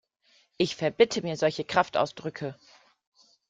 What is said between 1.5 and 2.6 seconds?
Kraftausdrücke!